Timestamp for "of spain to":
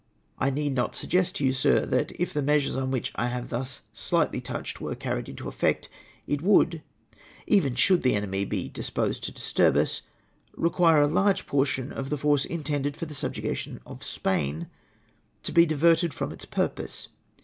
13.85-15.51